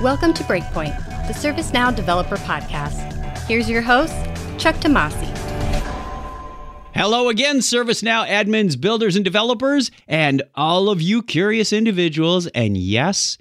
[0.00, 0.96] Welcome to Breakpoint,
[1.26, 3.36] the ServiceNow Developer Podcast.
[3.40, 4.14] Here's your host,
[4.56, 5.26] Chuck Tomasi.
[6.94, 12.46] Hello again, ServiceNow admins, builders, and developers, and all of you curious individuals.
[12.46, 13.36] And yes,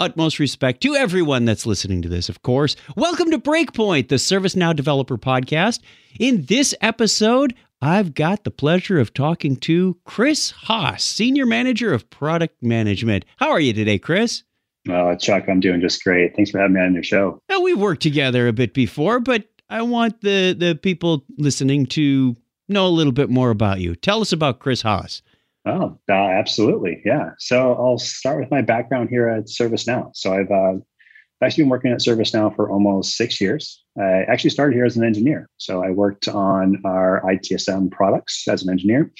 [0.00, 2.74] utmost respect to everyone that's listening to this, of course.
[2.96, 5.78] Welcome to Breakpoint, the ServiceNow Developer Podcast.
[6.18, 12.10] In this episode, I've got the pleasure of talking to Chris Haas, Senior Manager of
[12.10, 13.24] Product Management.
[13.36, 14.42] How are you today, Chris?
[14.90, 16.34] Uh, Chuck, I'm doing just great.
[16.34, 17.40] Thanks for having me on your show.
[17.48, 22.36] Now, we've worked together a bit before, but I want the, the people listening to
[22.68, 23.94] know a little bit more about you.
[23.94, 25.22] Tell us about Chris Haas.
[25.64, 27.00] Oh, uh, absolutely.
[27.04, 27.30] Yeah.
[27.38, 30.10] So I'll start with my background here at ServiceNow.
[30.14, 30.80] So I've uh,
[31.42, 33.82] actually been working at ServiceNow for almost six years.
[33.98, 35.48] I actually started here as an engineer.
[35.58, 39.12] So I worked on our ITSM products as an engineer.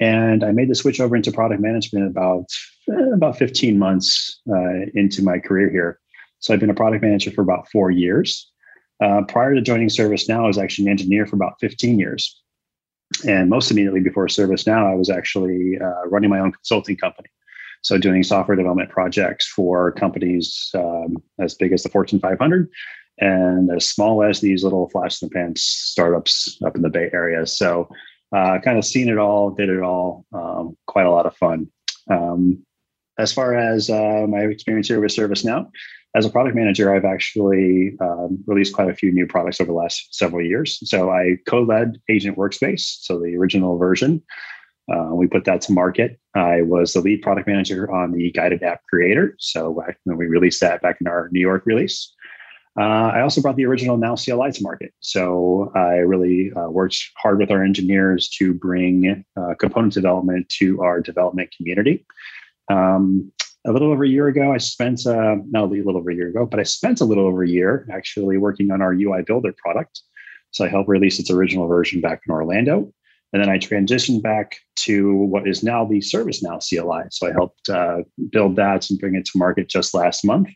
[0.00, 2.46] And I made the switch over into product management about
[2.90, 6.00] eh, about 15 months uh, into my career here.
[6.38, 8.50] So I've been a product manager for about four years.
[9.02, 12.40] Uh, prior to joining ServiceNow, I was actually an engineer for about 15 years.
[13.26, 17.28] And most immediately before ServiceNow, I was actually uh, running my own consulting company.
[17.82, 22.70] So doing software development projects for companies um, as big as the Fortune 500
[23.18, 27.10] and as small as these little flash in the pan startups up in the Bay
[27.12, 27.46] Area.
[27.46, 27.88] So
[28.34, 30.24] uh, kind of seen it all, did it all.
[30.32, 31.68] Um, quite a lot of fun.
[32.10, 32.64] Um,
[33.18, 35.70] as far as uh, my experience here with ServiceNow,
[36.14, 39.78] as a product manager, I've actually um, released quite a few new products over the
[39.78, 40.80] last several years.
[40.88, 44.22] So I co-led Agent Workspace, so the original version.
[44.92, 46.18] Uh, we put that to market.
[46.34, 49.36] I was the lead product manager on the Guided App Creator.
[49.38, 52.12] So when we released that back in our New York release.
[52.78, 54.92] Uh, I also brought the original Now CLI to market.
[55.00, 60.80] So I really uh, worked hard with our engineers to bring uh, component development to
[60.82, 62.06] our development community.
[62.70, 63.32] Um,
[63.66, 66.28] a little over a year ago, I spent, uh, not a little over a year
[66.28, 69.52] ago, but I spent a little over a year actually working on our UI Builder
[69.58, 70.00] product.
[70.52, 72.92] So I helped release its original version back in Orlando.
[73.32, 77.08] And then I transitioned back to what is now the ServiceNow CLI.
[77.10, 77.98] So I helped uh,
[78.30, 80.48] build that and bring it to market just last month.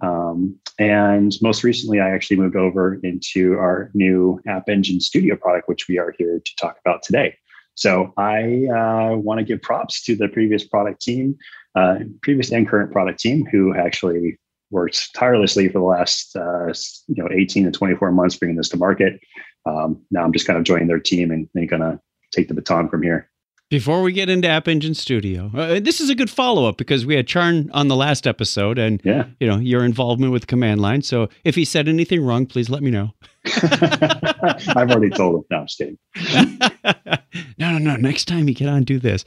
[0.00, 5.68] Um, and most recently, I actually moved over into our new App Engine Studio product,
[5.68, 7.36] which we are here to talk about today.
[7.76, 11.36] So I uh, want to give props to the previous product team,
[11.74, 14.38] uh, previous and current product team, who actually
[14.70, 16.72] worked tirelessly for the last uh,
[17.08, 19.20] you know 18 to 24 months bringing this to market.
[19.66, 22.00] Um, now I'm just kind of joining their team and they're going to
[22.32, 23.30] take the baton from here.
[23.74, 27.04] Before we get into App Engine Studio, uh, this is a good follow up because
[27.04, 29.26] we had Charn on the last episode, and yeah.
[29.40, 31.02] you know your involvement with command line.
[31.02, 33.12] So if he said anything wrong, please let me know.
[33.46, 35.44] I've already told him.
[35.50, 35.98] No, I'm just kidding.
[37.58, 37.96] no, no, no.
[37.96, 39.24] Next time you get on, do this.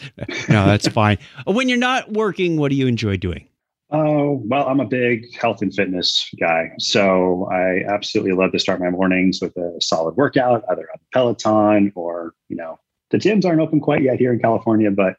[0.47, 1.18] No, that's fine.
[1.46, 3.50] When you're not working, what do you enjoy doing?
[3.91, 6.72] Oh, well, I'm a big health and fitness guy.
[6.80, 11.91] So I absolutely love to start my mornings with a solid workout, either on Peloton
[11.96, 12.80] or, you know,
[13.12, 15.16] the gyms aren't open quite yet here in California, but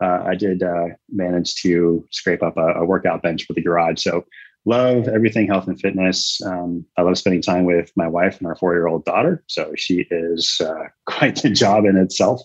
[0.00, 4.02] uh, I did uh, manage to scrape up a, a, workout bench for the garage.
[4.02, 4.24] So
[4.64, 6.40] love everything health and fitness.
[6.44, 9.42] Um, I love spending time with my wife and our four-year-old daughter.
[9.46, 12.40] So she is uh, quite the job in itself.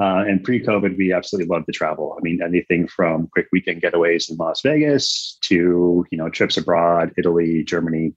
[0.00, 2.16] Uh, and pre-COVID, we absolutely love to travel.
[2.18, 7.12] I mean, anything from quick weekend getaways in Las Vegas to you know trips abroad,
[7.16, 8.14] Italy, Germany,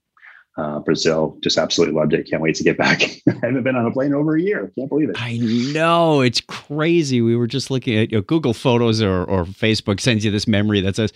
[0.58, 1.38] uh, Brazil.
[1.40, 2.28] Just absolutely loved it.
[2.28, 3.02] Can't wait to get back.
[3.28, 4.70] I haven't been on a plane over a year.
[4.76, 5.16] Can't believe it.
[5.18, 7.22] I know it's crazy.
[7.22, 10.48] We were just looking at you know, Google Photos or, or Facebook sends you this
[10.48, 11.12] memory that says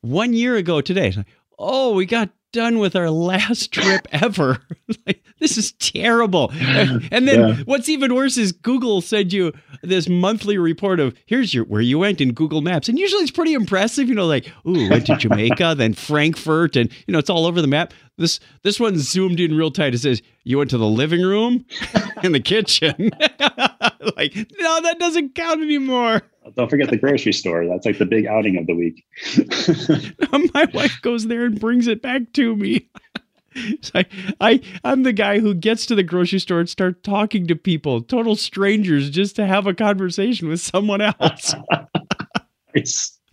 [0.00, 1.10] one year ago today.
[1.10, 1.26] Like,
[1.58, 4.58] oh, we got done with our last trip ever.
[5.06, 6.50] like, this is terrible.
[6.54, 7.56] And then yeah.
[7.64, 11.98] what's even worse is Google sent you this monthly report of here's your where you
[11.98, 12.88] went in Google Maps.
[12.88, 16.90] And usually it's pretty impressive, you know, like, ooh, went to Jamaica, then Frankfurt, and
[17.06, 17.92] you know, it's all over the map.
[18.16, 19.94] This this one zoomed in real tight.
[19.94, 21.66] It says you went to the living room
[22.22, 23.10] and the kitchen.
[24.16, 26.22] like, no, that doesn't count anymore.
[26.56, 27.66] Don't forget the grocery store.
[27.66, 29.04] That's like the big outing of the week.
[30.54, 32.88] My wife goes there and brings it back to me.
[33.94, 34.04] I,
[34.40, 38.02] I, I'm the guy who gets to the grocery store and start talking to people,
[38.02, 41.54] total strangers, just to have a conversation with someone else.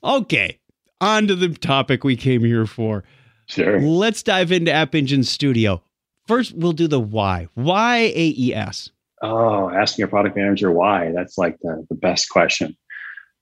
[0.04, 0.60] okay.
[1.02, 3.04] On to the topic we came here for.
[3.52, 3.82] Sure.
[3.82, 5.84] Let's dive into App Engine Studio.
[6.26, 7.50] First, we'll do the why.
[7.56, 8.92] Why AES?
[9.22, 11.12] Oh, asking a product manager why.
[11.14, 12.78] That's like the, the best question.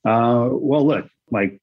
[0.06, 1.62] Uh, well, look, like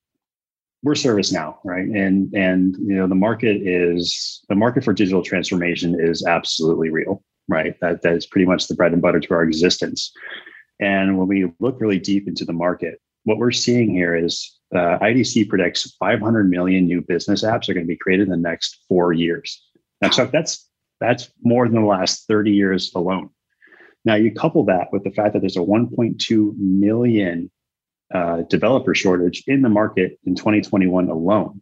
[0.83, 1.87] we're ServiceNow, right?
[1.87, 7.25] And and you know the market is the market for digital transformation is absolutely real,
[7.49, 7.75] right?
[7.81, 10.13] That that is pretty much the bread and butter to our existence.
[10.79, 14.99] And when we look really deep into the market, what we're seeing here is uh,
[14.99, 18.85] IDC predicts 500 million new business apps are going to be created in the next
[18.89, 19.63] four years.
[20.03, 20.69] Now, Chuck, that's
[21.01, 23.31] that's more than the last 30 years alone.
[24.05, 27.51] Now, you couple that with the fact that there's a 1.2 million
[28.15, 31.61] uh, developer shortage in the market in 2021 alone.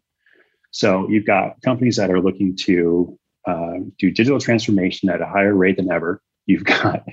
[0.71, 5.55] So you've got companies that are looking to uh, do digital transformation at a higher
[5.55, 6.21] rate than ever.
[6.47, 7.05] You've got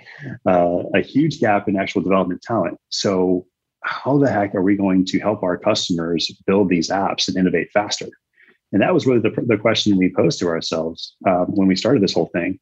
[0.45, 2.77] uh, a huge gap in actual development talent.
[2.89, 3.45] So
[3.83, 7.71] how the heck are we going to help our customers build these apps and innovate
[7.71, 8.07] faster?
[8.71, 12.01] And that was really the, the question we posed to ourselves um, when we started
[12.01, 12.59] this whole thing.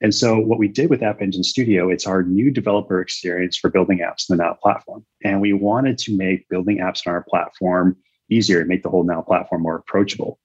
[0.00, 3.70] And so what we did with App Engine Studio, it's our new developer experience for
[3.70, 5.04] building apps in the Now platform.
[5.22, 7.96] And we wanted to make building apps on our platform
[8.28, 10.40] easier and make the whole Now platform more approachable.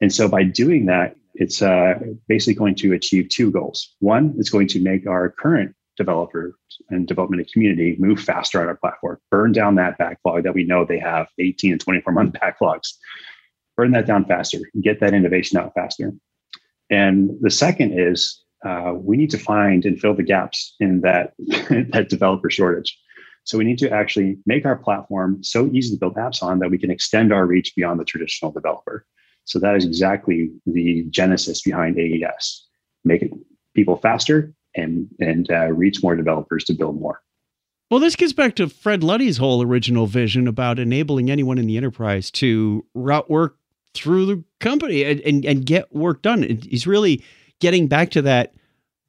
[0.00, 1.94] And so by doing that, it's uh,
[2.28, 3.94] basically going to achieve two goals.
[4.00, 6.54] One, it's going to make our current developers
[6.90, 10.84] and development community move faster on our platform, burn down that backlog that we know
[10.84, 12.94] they have 18 and 24 month backlogs,
[13.76, 16.12] burn that down faster, get that innovation out faster.
[16.90, 21.32] And the second is uh, we need to find and fill the gaps in that,
[21.92, 22.98] that developer shortage.
[23.44, 26.70] So we need to actually make our platform so easy to build apps on that
[26.70, 29.04] we can extend our reach beyond the traditional developer.
[29.44, 32.64] So that is exactly the genesis behind AES.
[33.04, 33.32] Make it
[33.74, 37.20] people faster and and uh, reach more developers to build more.
[37.90, 41.76] Well, this gets back to Fred Luddy's whole original vision about enabling anyone in the
[41.76, 43.58] enterprise to route work
[43.94, 46.42] through the company and, and, and get work done.
[46.42, 47.22] He's really
[47.60, 48.54] getting back to that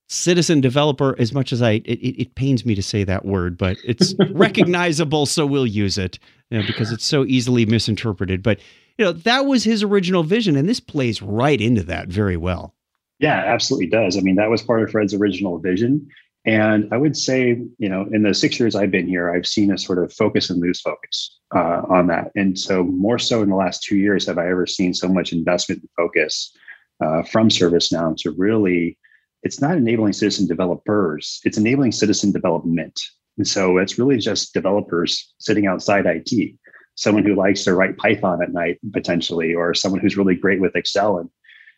[0.10, 3.78] citizen developer as much as I, it, it pains me to say that word, but
[3.86, 5.26] it's recognizable.
[5.26, 6.20] So we'll use it
[6.50, 8.44] you know, because it's so easily misinterpreted.
[8.44, 8.60] But,
[8.98, 10.56] you know, that was his original vision.
[10.56, 12.76] And this plays right into that very well.
[13.24, 14.18] Yeah, absolutely does.
[14.18, 16.10] I mean, that was part of Fred's original vision.
[16.46, 19.72] And I would say, you know, in the six years I've been here, I've seen
[19.72, 22.32] a sort of focus and lose focus uh, on that.
[22.36, 25.32] And so, more so in the last two years, have I ever seen so much
[25.32, 26.54] investment and focus
[27.02, 28.98] uh, from ServiceNow to really,
[29.44, 33.00] it's not enabling citizen developers, it's enabling citizen development.
[33.38, 36.56] And so, it's really just developers sitting outside IT,
[36.96, 40.76] someone who likes to write Python at night, potentially, or someone who's really great with
[40.76, 41.30] Excel and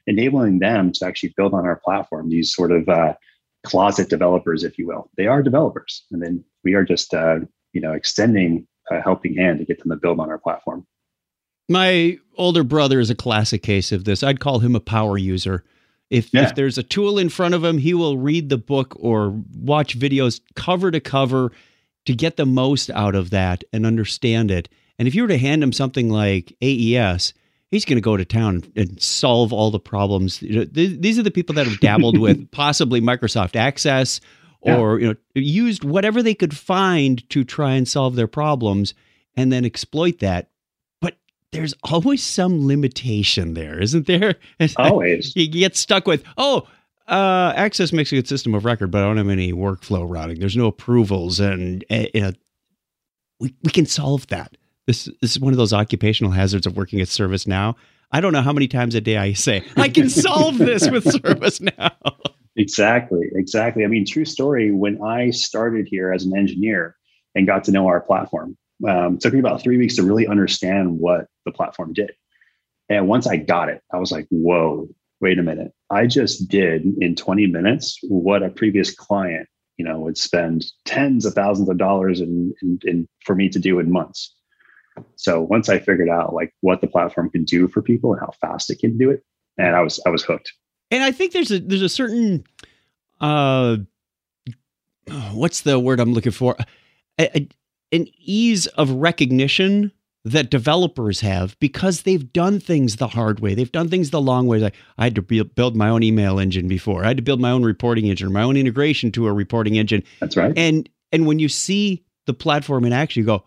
[0.08, 3.14] enabling them to actually build on our platform, these sort of uh,
[3.66, 5.10] closet developers, if you will.
[5.18, 6.04] They are developers.
[6.12, 7.40] And then we are just, uh,
[7.74, 10.86] you know, extending a helping hand to get them to build on our platform.
[11.68, 14.22] My older brother is a classic case of this.
[14.22, 15.64] I'd call him a power user.
[16.12, 16.44] If, yeah.
[16.44, 19.98] if there's a tool in front of him, he will read the book or watch
[19.98, 21.52] videos cover to cover
[22.06, 24.70] to get the most out of that and understand it.
[25.00, 27.34] And if you were to hand him something like AES,
[27.76, 30.40] he's going to go to town and solve all the problems.
[30.40, 34.22] These are the people that have dabbled with possibly Microsoft Access
[34.62, 35.08] or yeah.
[35.08, 38.94] you know used whatever they could find to try and solve their problems
[39.36, 40.50] and then exploit that.
[41.02, 41.18] But
[41.52, 44.36] there's always some limitation there, isn't there?
[44.78, 45.36] Always.
[45.36, 46.68] you get stuck with, oh,
[47.08, 50.40] uh, Access makes a good system of record, but I don't have any workflow routing.
[50.40, 52.32] There's no approvals, and uh, you know,
[53.40, 54.58] we we can solve that.
[54.88, 57.76] This, this is one of those occupational hazards of working at ServiceNow.
[58.12, 61.04] I don't know how many times a day I say, I can solve this with
[61.06, 61.92] ServiceNow.
[62.56, 63.84] Exactly, exactly.
[63.84, 64.72] I mean, true story.
[64.72, 66.96] When I started here as an engineer
[67.34, 71.00] and got to know our platform, um, took me about three weeks to really understand
[71.00, 72.12] what the platform did.
[72.88, 74.88] And once I got it, I was like, whoa,
[75.20, 75.72] wait a minute.
[75.90, 81.26] I just did in 20 minutes what a previous client, you know, would spend tens
[81.26, 84.34] of thousands of dollars in, in, in for me to do in months.
[85.16, 88.32] So once I figured out like what the platform can do for people and how
[88.42, 89.24] fast it can do it,
[89.58, 90.54] and I was I was hooked.
[90.92, 92.44] And I think there's a there's a certain
[93.20, 93.78] uh
[95.34, 96.56] what's the word I'm looking for?
[97.20, 97.50] A, a,
[97.92, 99.92] an ease of recognition
[100.26, 103.54] that developers have because they've done things the hard way.
[103.54, 104.58] They've done things the long way.
[104.58, 107.04] Like I had to build my own email engine before.
[107.04, 110.04] I had to build my own reporting engine, my own integration to a reporting engine.
[110.20, 110.52] That's right.
[110.58, 113.44] And and when you see the platform in action, you go,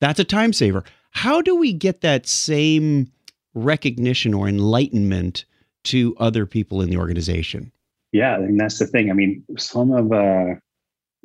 [0.00, 0.84] that's a time saver.
[1.10, 3.10] How do we get that same
[3.54, 5.44] recognition or enlightenment
[5.84, 7.72] to other people in the organization?
[8.12, 9.10] Yeah, mean that's the thing.
[9.10, 10.54] I mean, some of uh,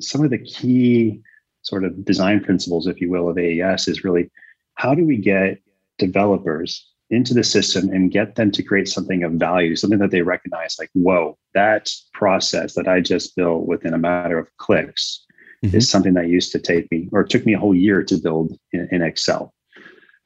[0.00, 1.22] some of the key
[1.62, 4.30] sort of design principles, if you will, of AES is really
[4.74, 5.58] how do we get
[5.98, 10.22] developers into the system and get them to create something of value, something that they
[10.22, 15.24] recognize, like, whoa, that process that I just built within a matter of clicks
[15.64, 15.76] mm-hmm.
[15.76, 18.58] is something that used to take me or took me a whole year to build
[18.72, 19.52] in, in Excel,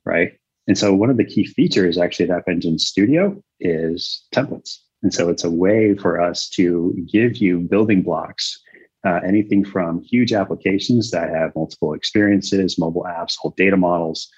[0.04, 0.32] right?
[0.66, 4.76] And so one of the key features actually of App Engine Studio is templates.
[5.02, 8.60] And so it's a way for us to give you building blocks,
[9.06, 14.28] uh, anything from huge applications that have multiple experiences, mobile apps, whole data models,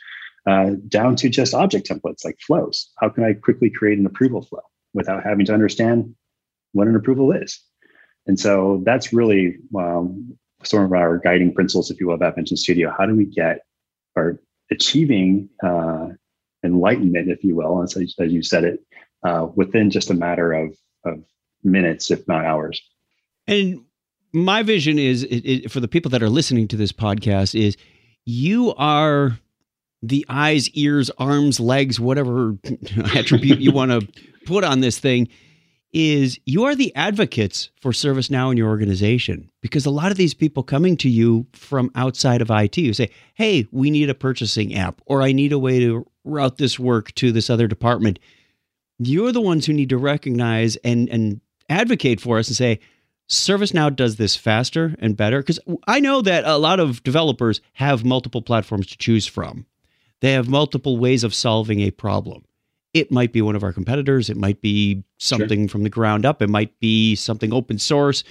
[0.46, 2.90] uh, down to just object templates like flows.
[2.98, 4.62] How can I quickly create an approval flow
[4.94, 6.14] without having to understand
[6.72, 7.58] what an approval is?
[8.26, 12.36] And so that's really um, some of our guiding principles, if you will, of App
[12.46, 12.92] Studio.
[12.96, 13.60] How do we get
[14.16, 14.40] or
[14.70, 16.08] achieving uh,
[16.64, 18.80] enlightenment, if you will, as, as you said it,
[19.24, 21.22] uh, within just a matter of, of
[21.64, 22.80] minutes, if not hours.
[23.46, 23.84] And
[24.32, 27.76] my vision is it, it, for the people that are listening to this podcast is
[28.24, 29.38] you are
[30.02, 32.56] the eyes, ears, arms, legs, whatever
[33.14, 34.06] attribute you want to
[34.46, 35.28] put on this thing
[35.92, 40.34] is you are the advocates for ServiceNow in your organization because a lot of these
[40.34, 44.74] people coming to you from outside of IT you say, "Hey, we need a purchasing
[44.74, 48.18] app or I need a way to route this work to this other department."
[48.98, 52.80] You're the ones who need to recognize and and advocate for us and say,
[53.30, 58.04] ServiceNow does this faster and better because I know that a lot of developers have
[58.04, 59.66] multiple platforms to choose from.
[60.20, 62.44] They have multiple ways of solving a problem.
[62.92, 65.68] It might be one of our competitors, it might be something sure.
[65.68, 68.24] from the ground up, it might be something open source.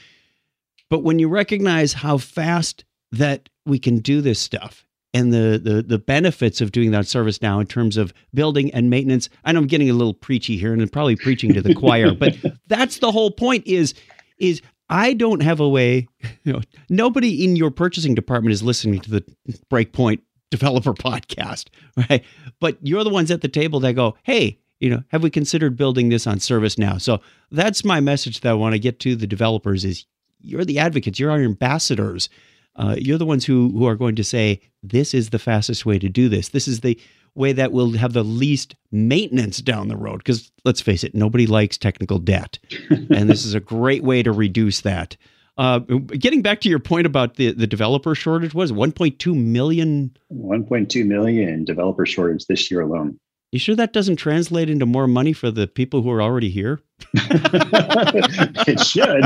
[0.90, 5.82] But when you recognize how fast that we can do this stuff and the the
[5.82, 9.60] the benefits of doing that service now in terms of building and maintenance, I know
[9.60, 12.36] I'm getting a little preachy here and I'm probably preaching to the choir, but
[12.68, 13.94] that's the whole point is
[14.38, 16.08] is I don't have a way,
[16.44, 19.24] you know, nobody in your purchasing department is listening to the
[19.72, 21.66] Breakpoint developer podcast,
[22.10, 22.24] right?
[22.60, 25.76] But you're the ones at the table that go, hey, you know, have we considered
[25.76, 27.02] building this on ServiceNow?
[27.02, 27.20] So
[27.52, 30.06] that's my message that I want to get to the developers is
[30.42, 32.30] you're the advocates, you're our ambassadors.
[32.76, 36.00] Uh, you're the ones who who are going to say this is the fastest way
[36.00, 36.50] to do this.
[36.50, 36.98] This is the
[37.36, 40.20] way that will have the least maintenance down the road.
[40.20, 42.58] Because let's face it, nobody likes technical debt.
[42.90, 45.18] and this is a great way to reduce that.
[45.60, 50.16] Uh, getting back to your point about the, the developer shortage, was 1.2 million?
[50.32, 53.20] 1.2 million developer shortage this year alone.
[53.52, 56.80] You sure that doesn't translate into more money for the people who are already here?
[57.14, 59.26] it should.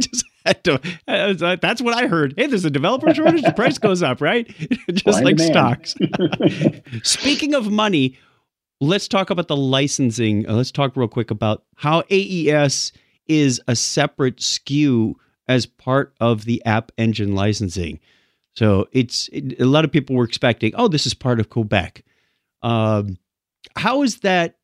[0.00, 0.24] just
[0.64, 2.34] to, that's what I heard.
[2.36, 3.42] Hey, there's a developer shortage.
[3.42, 4.48] The price goes up, right?
[4.92, 5.94] just like stocks.
[7.04, 8.18] Speaking of money,
[8.80, 10.48] let's talk about the licensing.
[10.48, 12.92] Uh, let's talk real quick about how AES
[13.30, 15.14] is a separate SKU
[15.46, 18.00] as part of the App Engine licensing.
[18.54, 22.04] So it's it, a lot of people were expecting, oh, this is part of Quebec.
[22.62, 23.18] Um,
[23.76, 24.56] how is that?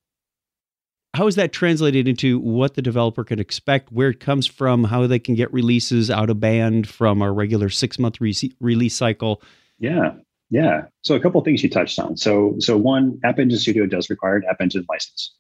[1.15, 5.07] How is that translated into what the developer can expect, where it comes from, how
[5.07, 9.41] they can get releases out of band from our regular six month re- release cycle?
[9.79, 10.15] Yeah,
[10.51, 10.87] yeah.
[11.03, 12.17] So a couple things you touched on.
[12.17, 15.33] So so one, App Engine Studio does require an App Engine license.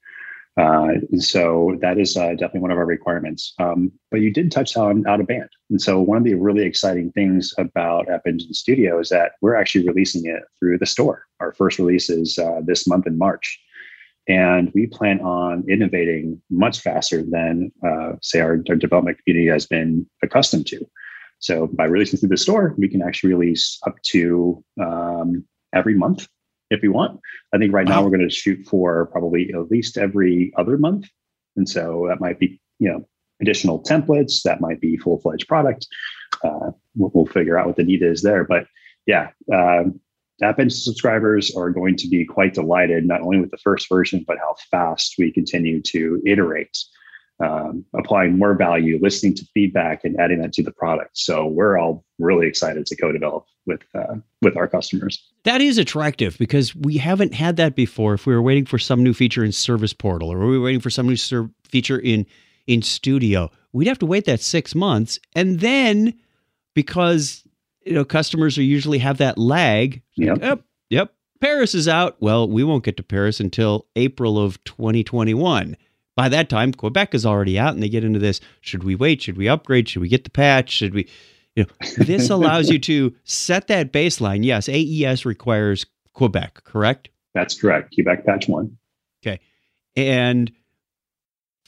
[0.59, 3.53] Uh, and so that is uh, definitely one of our requirements.
[3.59, 5.51] Um, but you did touch on out of band.
[5.69, 9.55] And so one of the really exciting things about App Engine Studio is that we're
[9.55, 11.27] actually releasing it through the store.
[11.41, 13.61] Our first release is uh, this month in March.
[14.29, 19.67] And we plan on innovating much faster than, uh, say, our, our development community has
[19.67, 20.85] been accustomed to.
[21.39, 25.45] So by releasing through the store, we can actually release up to um,
[25.75, 26.27] every month
[26.70, 27.20] if we want.
[27.52, 31.08] I think right now we're going to shoot for probably at least every other month.
[31.56, 33.08] And so that might be, you know,
[33.40, 35.87] additional templates, that might be full fledged product.
[36.44, 38.44] Uh, we'll, we'll, figure out what the need is there.
[38.44, 38.66] But
[39.06, 40.00] yeah, um,
[40.42, 44.25] App Engine subscribers are going to be quite delighted, not only with the first version,
[44.26, 46.76] but how fast we continue to iterate
[47.40, 51.19] um, applying more value, listening to feedback, and adding that to the product.
[51.19, 55.23] So we're all really excited to co-develop with uh, with our customers.
[55.45, 58.14] That is attractive because we haven't had that before.
[58.14, 60.81] If we were waiting for some new feature in Service Portal, or we were waiting
[60.81, 62.26] for some new ser- feature in
[62.66, 66.14] in Studio, we'd have to wait that six months, and then
[66.75, 67.45] because
[67.85, 70.02] you know customers are usually have that lag.
[70.16, 70.38] Yep.
[70.40, 70.61] Yep.
[70.88, 71.12] Yep.
[71.40, 72.16] Paris is out.
[72.21, 75.76] Well, we won't get to Paris until April of 2021
[76.16, 79.23] by that time, Quebec is already out, and they get into this: should we wait?
[79.23, 79.88] Should we upgrade?
[79.88, 80.70] Should we get the patch?
[80.70, 81.08] Should we?
[81.54, 84.44] You know, this allows you to set that baseline.
[84.44, 87.11] Yes, AES requires Quebec, correct?
[87.35, 87.94] That's correct.
[87.94, 88.76] Quebec patch one.
[89.23, 89.40] Okay,
[89.94, 90.50] and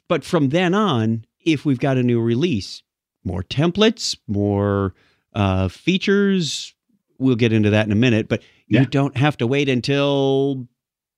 [0.08, 2.82] but from then on, if we've got a new release,
[3.24, 4.94] more templates, more
[5.34, 6.74] uh, features.
[7.18, 8.80] We'll get into that in a minute, but yeah.
[8.80, 10.68] you don't have to wait until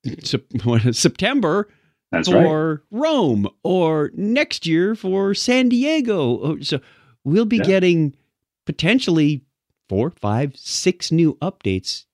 [0.23, 1.69] September
[2.11, 2.99] that's for right.
[2.99, 6.39] Rome or next year for San Diego.
[6.41, 6.79] Oh, so
[7.23, 7.63] we'll be yeah.
[7.63, 8.15] getting
[8.65, 9.43] potentially
[9.89, 12.05] four, five, six new updates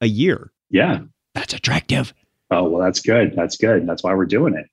[0.00, 0.52] a year.
[0.70, 1.00] Yeah.
[1.34, 2.12] That's attractive.
[2.50, 3.34] Oh, well, that's good.
[3.34, 3.86] That's good.
[3.86, 4.66] That's why we're doing it.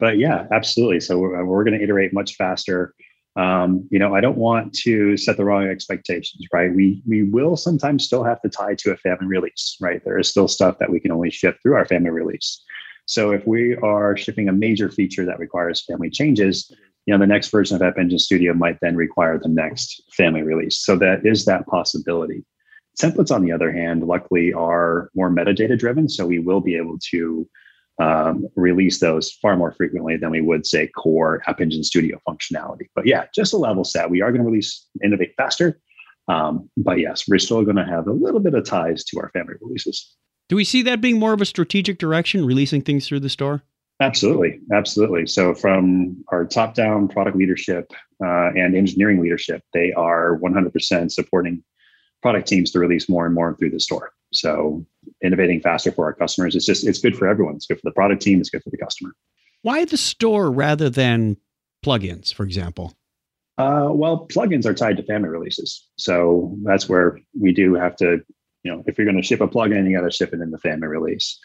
[0.00, 1.00] But yeah, absolutely.
[1.00, 2.94] So we're, we're going to iterate much faster.
[3.36, 6.74] um, you know, I don't want to set the wrong expectations, right?
[6.74, 10.02] We we will sometimes still have to tie to a family release, right?
[10.04, 12.62] There is still stuff that we can only ship through our family release.
[13.10, 16.70] So if we are shipping a major feature that requires family changes,
[17.06, 20.42] you know, the next version of App Engine Studio might then require the next family
[20.42, 20.78] release.
[20.78, 22.44] So that is that possibility.
[22.96, 26.08] Templates, on the other hand, luckily are more metadata driven.
[26.08, 27.48] So we will be able to
[28.00, 32.86] um, release those far more frequently than we would say core App Engine Studio functionality.
[32.94, 34.08] But yeah, just a level set.
[34.08, 35.80] We are going to release innovate faster.
[36.28, 39.30] Um, but yes, we're still going to have a little bit of ties to our
[39.30, 40.14] family releases.
[40.50, 43.62] Do we see that being more of a strategic direction, releasing things through the store?
[44.00, 45.28] Absolutely, absolutely.
[45.28, 51.62] So from our top-down product leadership uh, and engineering leadership, they are 100% supporting
[52.20, 54.10] product teams to release more and more through the store.
[54.32, 54.84] So
[55.22, 57.54] innovating faster for our customers, it's just it's good for everyone.
[57.54, 58.40] It's good for the product team.
[58.40, 59.12] It's good for the customer.
[59.62, 61.36] Why the store rather than
[61.86, 62.96] plugins, for example?
[63.56, 68.18] Uh, well, plugins are tied to family releases, so that's where we do have to,
[68.62, 70.50] you know, if you're going to ship a plugin, you got to ship it in
[70.50, 71.38] the family release.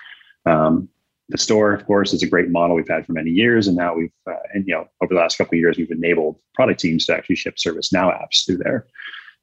[0.46, 0.90] Um,
[1.30, 3.96] the store, of course, is a great model we've had for many years, and now
[3.96, 7.06] we've, uh, and you know, over the last couple of years, we've enabled product teams
[7.08, 8.86] to actually ship ServiceNow apps through there.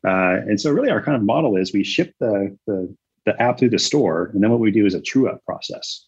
[0.07, 3.59] Uh, and so, really, our kind of model is we ship the, the the app
[3.59, 6.07] through the store, and then what we do is a true up process.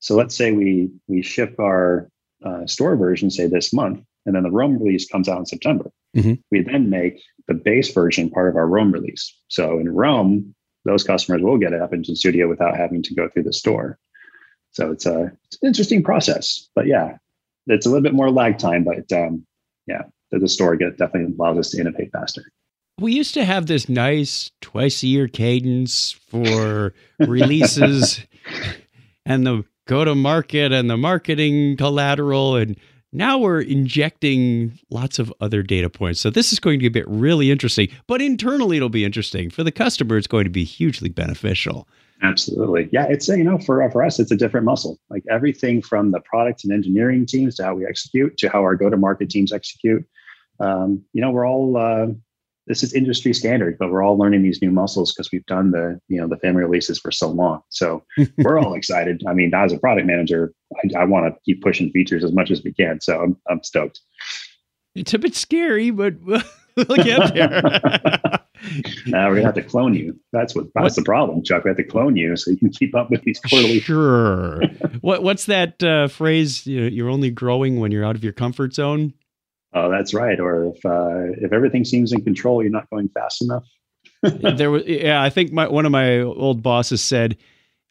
[0.00, 2.08] So let's say we we ship our
[2.44, 5.90] uh, store version, say this month, and then the Rome release comes out in September.
[6.16, 6.34] Mm-hmm.
[6.50, 9.34] We then make the base version part of our Rome release.
[9.48, 10.54] So in Rome,
[10.86, 13.98] those customers will get App Engine Studio without having to go through the store.
[14.72, 17.18] So it's a it's an interesting process, but yeah,
[17.66, 19.46] it's a little bit more lag time, but um,
[19.86, 22.44] yeah, the, the store get definitely allows us to innovate faster
[22.98, 28.20] we used to have this nice twice a year cadence for releases
[29.26, 32.76] and the go to market and the marketing collateral and
[33.12, 36.20] now we're injecting lots of other data points.
[36.20, 39.50] So this is going to get really interesting, but internally it'll be interesting.
[39.50, 41.88] For the customer, it's going to be hugely beneficial.
[42.22, 42.88] Absolutely.
[42.92, 44.98] Yeah, it's you know for for us it's a different muscle.
[45.10, 48.74] Like everything from the product and engineering teams to how we execute to how our
[48.74, 50.04] go to market teams execute.
[50.58, 52.06] Um, you know, we're all uh,
[52.66, 56.00] this is industry standard, but we're all learning these new muscles because we've done the
[56.08, 57.62] you know the family releases for so long.
[57.70, 58.02] So
[58.38, 59.22] we're all excited.
[59.28, 62.50] I mean, as a product manager, I, I want to keep pushing features as much
[62.50, 63.00] as we can.
[63.00, 64.00] So I'm I'm stoked.
[64.94, 67.62] It's a bit scary, but we'll get there.
[69.06, 70.18] now we're gonna have to clone you.
[70.32, 70.96] That's what that's what?
[70.96, 71.64] the problem, Chuck.
[71.64, 73.80] We have to clone you so you can keep up with these quarterly.
[73.80, 74.62] Sure.
[75.02, 76.66] what what's that uh, phrase?
[76.66, 79.14] You're only growing when you're out of your comfort zone.
[79.76, 80.40] Oh, that's right.
[80.40, 83.64] Or if uh, if everything seems in control, you're not going fast enough.
[84.56, 85.22] there was, yeah.
[85.22, 87.36] I think my, one of my old bosses said,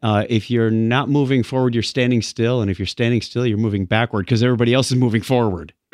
[0.01, 3.59] uh, if you're not moving forward, you're standing still, and if you're standing still, you're
[3.59, 5.73] moving backward because everybody else is moving forward.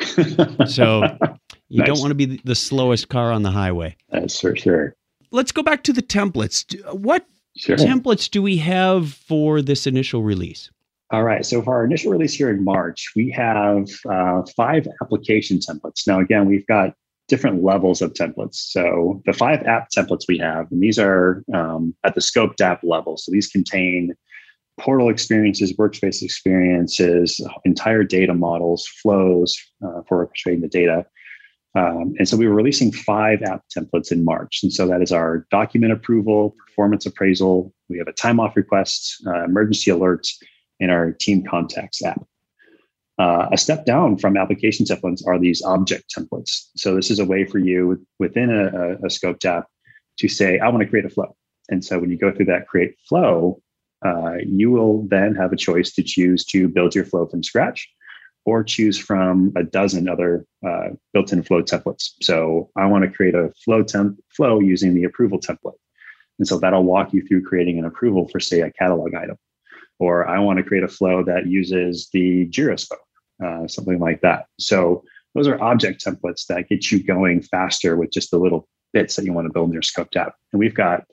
[0.66, 1.02] so
[1.68, 1.86] you nice.
[1.86, 3.94] don't want to be the slowest car on the highway.
[4.08, 4.96] That's for sure.
[5.30, 6.74] Let's go back to the templates.
[6.94, 7.26] What
[7.56, 7.76] sure.
[7.76, 10.70] templates do we have for this initial release?
[11.12, 11.44] All right.
[11.44, 16.06] So for our initial release here in March, we have uh, five application templates.
[16.06, 16.94] Now, again, we've got
[17.28, 18.54] different levels of templates.
[18.54, 22.80] So the five app templates we have, and these are um, at the scoped app
[22.82, 23.18] level.
[23.18, 24.14] So these contain
[24.80, 31.04] portal experiences, workspace experiences, entire data models, flows uh, for orchestrating the data.
[31.74, 34.60] Um, and so we were releasing five app templates in March.
[34.62, 37.74] And so that is our document approval, performance appraisal.
[37.90, 40.28] We have a time off request, uh, emergency alerts,
[40.80, 42.22] in our team contacts app.
[43.18, 46.68] Uh, a step down from application templates are these object templates.
[46.76, 49.66] So this is a way for you within a, a, a scoped app
[50.18, 51.36] to say, I want to create a flow.
[51.68, 53.60] And so when you go through that create flow,
[54.04, 57.88] uh, you will then have a choice to choose to build your flow from scratch
[58.44, 62.10] or choose from a dozen other uh, built-in flow templates.
[62.22, 65.78] So I want to create a flow temp flow using the approval template.
[66.38, 69.36] And so that'll walk you through creating an approval for, say, a catalog item
[70.02, 73.06] or I want to create a flow that uses the Jira spoke,
[73.44, 74.46] uh, something like that.
[74.58, 75.04] So
[75.36, 79.24] those are object templates that get you going faster with just the little bits that
[79.24, 80.34] you want to build in your scoped app.
[80.52, 81.04] And we've got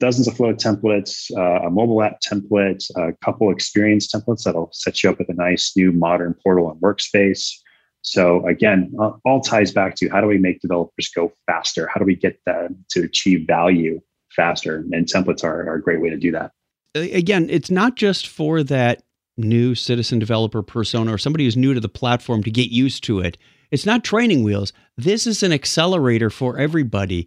[0.00, 5.02] dozens of flow templates, uh, a mobile app template, a couple experience templates that'll set
[5.02, 7.52] you up with a nice new modern portal and workspace.
[8.00, 8.94] So again,
[9.26, 11.90] all ties back to how do we make developers go faster?
[11.92, 14.00] How do we get them to achieve value
[14.34, 14.84] faster?
[14.92, 16.52] And templates are, are a great way to do that
[16.94, 19.02] again, it's not just for that
[19.36, 23.20] new citizen developer persona or somebody who's new to the platform to get used to
[23.20, 23.36] it.
[23.70, 24.72] It's not training wheels.
[24.96, 27.26] This is an accelerator for everybody.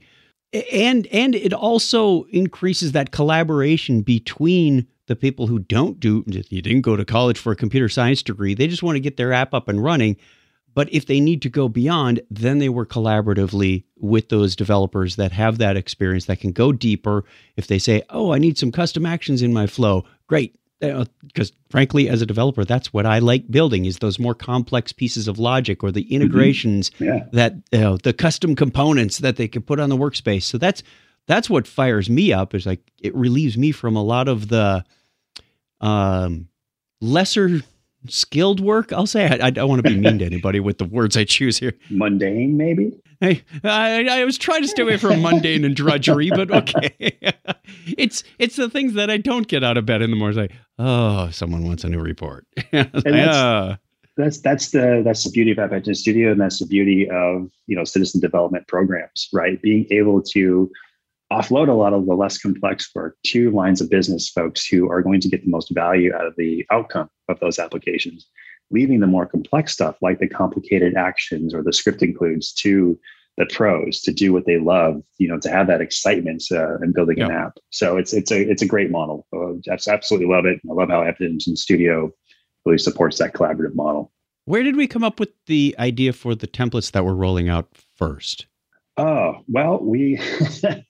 [0.71, 6.81] And and it also increases that collaboration between the people who don't do you didn't
[6.81, 8.53] go to college for a computer science degree.
[8.53, 10.15] They just want to get their app up and running.
[10.77, 15.31] But if they need to go beyond, then they work collaboratively with those developers that
[15.31, 17.25] have that experience that can go deeper.
[17.55, 22.07] If they say, "Oh, I need some custom actions in my flow," great, because frankly,
[22.07, 25.83] as a developer, that's what I like building is those more complex pieces of logic
[25.83, 26.13] or the mm-hmm.
[26.13, 27.05] integrations mm-hmm.
[27.05, 27.25] yeah.
[27.31, 30.43] that you know, the custom components that they can put on the workspace.
[30.43, 30.83] So that's
[31.25, 32.53] that's what fires me up.
[32.53, 34.85] Is like it relieves me from a lot of the
[35.81, 36.49] um,
[37.01, 37.63] lesser
[38.09, 38.91] skilled work.
[38.93, 41.23] I'll say I, I don't want to be mean to anybody with the words I
[41.23, 41.73] choose here.
[41.89, 42.99] Mundane, maybe.
[43.19, 46.93] Hey, I, I was trying to stay away from mundane and drudgery, but okay.
[47.97, 50.37] it's it's the things that I don't get out of bed in the morning.
[50.37, 52.45] Like, oh, someone wants a new report.
[52.71, 53.77] that's, ah.
[54.17, 57.49] that's that's the that's the beauty of App Engine Studio, and that's the beauty of
[57.65, 59.59] you know citizen development programs, right?
[59.63, 60.69] Being able to
[61.31, 65.01] offload a lot of the less complex work to lines of business folks who are
[65.01, 68.27] going to get the most value out of the outcome of those applications,
[68.71, 72.97] leaving the more complex stuff like the complicated actions or the script includes to
[73.37, 76.91] the pros to do what they love, you know, to have that excitement uh, in
[76.91, 77.25] building yeah.
[77.25, 77.57] an app.
[77.69, 79.27] So it's it's a it's a great model.
[79.31, 80.59] Uh, I absolutely love it.
[80.69, 82.11] I love how App Engine Studio
[82.65, 84.11] really supports that collaborative model.
[84.45, 87.67] Where did we come up with the idea for the templates that we're rolling out
[87.95, 88.47] first?
[88.97, 90.19] Oh well, we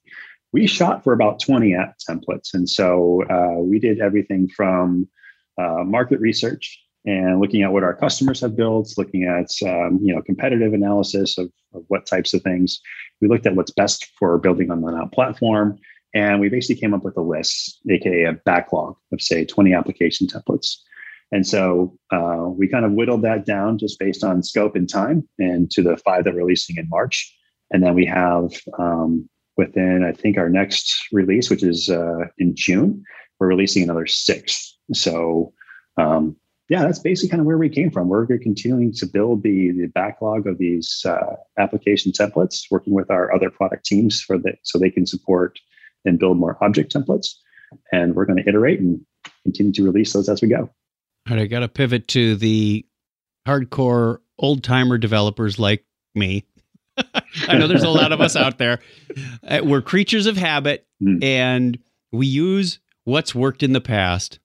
[0.58, 2.54] we shot for about 20 app templates.
[2.56, 5.08] And so uh, we did everything from
[5.60, 10.14] uh, market research and looking at what our customers have built, looking at um, you
[10.14, 12.80] know competitive analysis of, of, what types of things.
[13.22, 15.78] We looked at what's best for building on the Now platform,
[16.16, 20.26] and we basically came up with a list, aka a backlog of say 20 application
[20.26, 20.76] templates.
[21.32, 25.28] And so uh, we kind of whittled that down just based on scope and time,
[25.38, 27.32] and to the five that we're releasing in March.
[27.72, 32.56] And then we have um, within I think our next release, which is uh, in
[32.56, 33.04] June,
[33.40, 34.78] we're releasing another six.
[34.94, 35.54] So
[35.98, 36.36] um,
[36.70, 38.10] yeah, that's basically kind of where we came from.
[38.10, 43.34] We're continuing to build the, the backlog of these uh, application templates, working with our
[43.34, 45.60] other product teams for the, so they can support
[46.04, 47.28] and build more object templates.
[47.92, 49.00] And we're going to iterate and
[49.44, 50.70] continue to release those as we go.
[51.30, 52.86] All right, I got to pivot to the
[53.48, 56.46] hardcore old timer developers like me
[57.48, 58.80] I know there's a lot of us out there.
[59.48, 61.24] Uh, we're creatures of habit, mm.
[61.24, 61.78] and
[62.12, 64.40] we use what's worked in the past.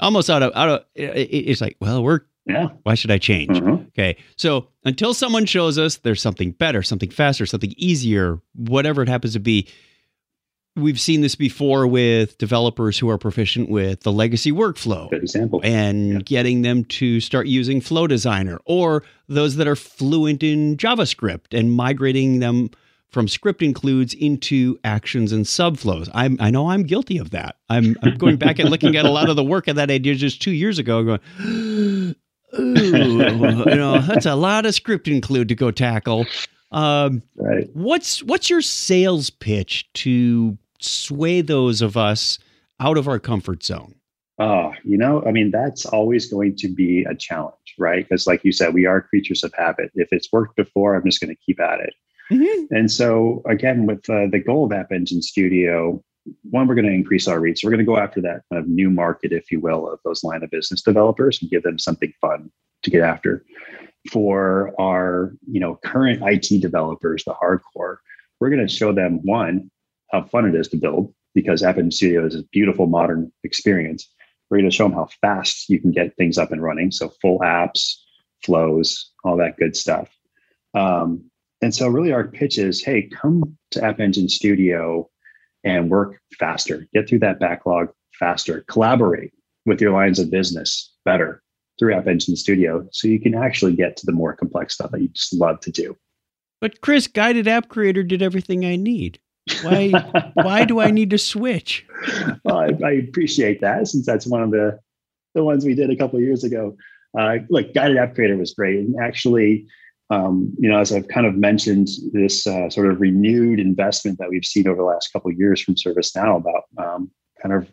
[0.00, 2.68] Almost out of out of it's like, well, we're yeah.
[2.84, 3.50] Why should I change?
[3.50, 3.86] Mm-hmm.
[3.88, 4.16] Okay.
[4.36, 9.32] So until someone shows us there's something better, something faster, something easier, whatever it happens
[9.32, 9.68] to be,
[10.76, 15.10] we've seen this before with developers who are proficient with the legacy workflow.
[15.10, 15.60] Good example.
[15.64, 16.18] And yeah.
[16.24, 21.72] getting them to start using Flow Designer or those that are fluent in JavaScript and
[21.72, 22.70] migrating them
[23.08, 26.10] from script includes into actions and subflows.
[26.12, 27.56] I'm, I know I'm guilty of that.
[27.70, 29.98] I'm, I'm going back and looking at a lot of the work of that I
[29.98, 32.14] did just two years ago, going, ooh,
[32.58, 36.26] you know, that's a lot of script include to go tackle.
[36.72, 37.68] Um, right.
[37.74, 42.38] What's what's your sales pitch to sway those of us
[42.80, 43.94] out of our comfort zone?
[44.38, 48.06] Oh, you know, I mean, that's always going to be a challenge, right?
[48.06, 49.90] Because, like you said, we are creatures of habit.
[49.94, 51.94] If it's worked before, I'm just going to keep at it.
[52.30, 52.74] Mm-hmm.
[52.74, 56.02] And so, again, with uh, the goal of App Engine Studio,
[56.50, 57.60] one, we're going to increase our reach.
[57.60, 60.00] So we're going to go after that kind of new market, if you will, of
[60.04, 62.50] those line of business developers and give them something fun
[62.82, 63.44] to get after.
[64.12, 67.96] For our, you know, current IT developers, the hardcore,
[68.38, 69.70] we're going to show them one
[70.10, 74.08] how fun it is to build because App Engine Studio is a beautiful modern experience.
[74.48, 76.90] We're going to show them how fast you can get things up and running.
[76.90, 77.94] So full apps,
[78.44, 80.08] flows, all that good stuff.
[80.74, 81.30] Um,
[81.62, 85.08] and so really our pitch is, hey, come to App Engine Studio
[85.64, 87.88] and work faster, get through that backlog
[88.18, 89.32] faster, collaborate
[89.64, 91.42] with your lines of business better
[91.78, 95.02] through App Engine Studio so you can actually get to the more complex stuff that
[95.02, 95.96] you just love to do.
[96.60, 99.18] But Chris, Guided App Creator did everything I need.
[99.62, 99.90] Why
[100.34, 101.86] why do I need to switch?
[102.44, 104.78] well, I, I, appreciate that since that's one of the
[105.34, 106.76] the ones we did a couple years ago.
[107.18, 109.66] Uh, like Guided App Creator was great, and actually,
[110.10, 114.28] um, you know, as I've kind of mentioned, this uh, sort of renewed investment that
[114.28, 117.72] we've seen over the last couple of years from ServiceNow about um, kind of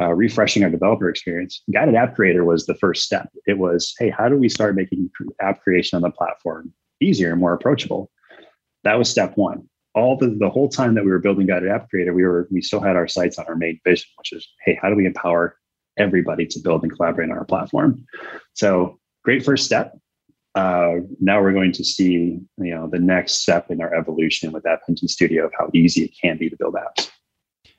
[0.00, 1.62] uh, refreshing our developer experience.
[1.72, 3.30] Guided App Creator was the first step.
[3.46, 7.40] It was, hey, how do we start making app creation on the platform easier and
[7.40, 8.10] more approachable?
[8.84, 11.88] That was step one all the, the whole time that we were building guided app
[11.90, 14.78] creator we were we still had our sights on our main vision which is hey
[14.80, 15.56] how do we empower
[15.96, 18.04] everybody to build and collaborate on our platform?
[18.54, 19.96] So great first step.
[20.54, 24.66] Uh, now we're going to see you know the next step in our evolution with
[24.66, 27.08] app engine studio of how easy it can be to build apps.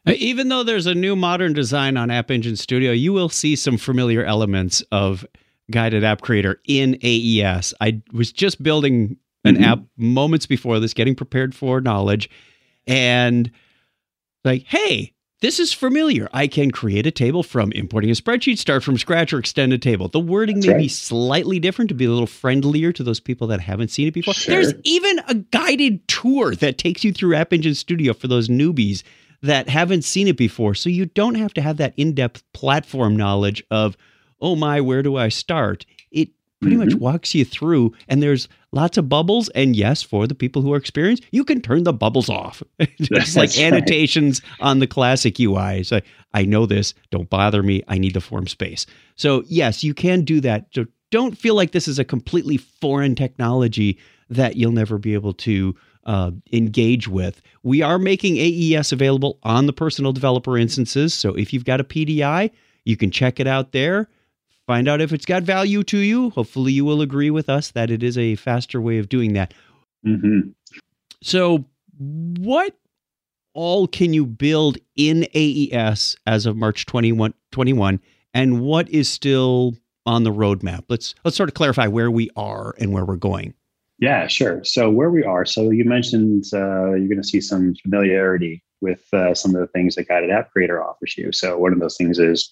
[0.07, 3.55] Uh, even though there's a new modern design on app engine studio you will see
[3.55, 5.23] some familiar elements of
[5.69, 7.75] guided app creator in AES.
[7.79, 9.63] I was just building an Mhm.
[9.63, 12.29] app moments before this, getting prepared for knowledge,
[12.87, 13.51] and
[14.43, 16.29] like, hey, this is familiar.
[16.31, 19.77] I can create a table from importing a spreadsheet, start from scratch, or extend a
[19.77, 20.07] table.
[20.07, 23.47] The wording That's may be slightly different to be a little friendlier to those people
[23.47, 24.33] that haven't seen it before.
[24.33, 24.55] Sure.
[24.55, 29.03] There's even a guided tour that takes you through App Engine Studio for those newbies
[29.41, 30.73] that haven't seen it before.
[30.75, 33.97] So you don't have to have that in depth platform knowledge of,
[34.39, 35.85] oh my, where do I start?
[36.09, 36.29] It
[36.63, 36.99] pretty much Mhm.
[36.99, 39.49] walks you through, and there's lots of bubbles.
[39.49, 42.63] And yes, for the people who are experienced, you can turn the bubbles off.
[43.01, 43.59] Just like right.
[43.59, 45.83] annotations on the classic UI.
[45.91, 47.83] Like, I know this, don't bother me.
[47.87, 48.85] I need the form space.
[49.15, 50.67] So, yes, you can do that.
[50.73, 53.99] So, don't feel like this is a completely foreign technology
[54.31, 57.41] that you'll never be able to uh, engage with.
[57.61, 61.13] We are making AES available on the personal developer instances.
[61.13, 62.49] So if you've got a PDI,
[62.83, 64.09] you can check it out there.
[64.67, 66.29] Find out if it's got value to you.
[66.31, 69.53] Hopefully, you will agree with us that it is a faster way of doing that.
[70.05, 70.53] Mhm.
[71.21, 71.65] So,
[71.97, 72.75] what
[73.53, 77.99] all can you build in AES as of March 21, 21
[78.33, 80.85] and what is still on the roadmap?
[80.89, 83.53] Let's let's sort of clarify where we are and where we're going.
[83.99, 84.63] Yeah, sure.
[84.63, 89.05] So where we are, so you mentioned uh, you're going to see some familiarity with
[89.13, 91.31] uh, some of the things that Guided App Creator offers you.
[91.31, 92.51] So one of those things is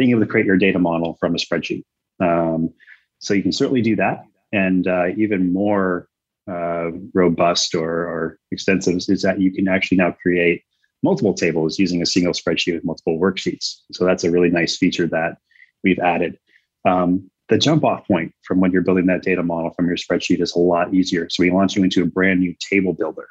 [0.00, 1.84] being able to create your data model from a spreadsheet.
[2.20, 2.72] Um,
[3.18, 6.08] so you can certainly do that, and uh, even more
[6.50, 10.62] uh, robust or, or extensive is that you can actually now create
[11.02, 13.66] multiple tables using a single spreadsheet with multiple worksheets.
[13.92, 15.36] So that's a really nice feature that
[15.84, 16.38] we've added.
[16.86, 20.40] Um, the jump off point from when you're building that data model from your spreadsheet
[20.40, 21.28] is a lot easier.
[21.28, 23.26] So we launch you into a brand new table builder.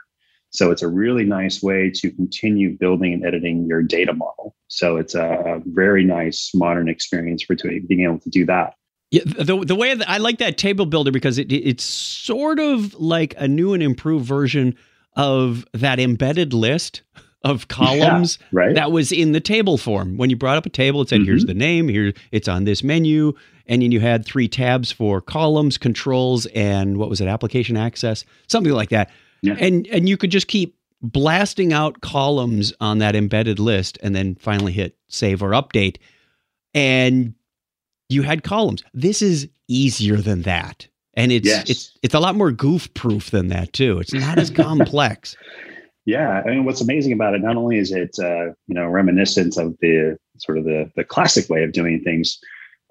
[0.51, 4.55] So it's a really nice way to continue building and editing your data model.
[4.67, 8.73] So it's a, very nice modern experience for being able to do that.
[9.11, 12.93] Yeah, the the way that I like that table builder because it it's sort of
[12.95, 14.75] like a new and improved version
[15.15, 17.01] of that embedded list
[17.43, 18.75] of columns Right?
[18.75, 20.17] that was in the table form.
[20.17, 21.47] When you brought up a table, it said, "Here's Mhm.
[21.47, 21.87] the name.
[21.87, 23.33] Here it's on this menu,"
[23.65, 27.27] and then you had three tabs for columns, controls, and what was it?
[27.27, 29.09] Application access, something like that.
[29.41, 29.55] Yeah.
[29.59, 34.35] And and you could just keep blasting out columns on that embedded list, and then
[34.35, 35.97] finally hit save or update,
[36.73, 37.33] and
[38.09, 38.83] you had columns.
[38.93, 40.87] This is easier than that.
[41.13, 41.69] And it's Yes.
[41.69, 43.99] it's it's a lot more goof proof than that too.
[43.99, 45.35] It's not as complex.
[46.05, 49.57] Yeah, I mean, what's amazing about it, not only is it uh, you know reminiscent
[49.57, 52.39] of the sort of the the classic way of doing things,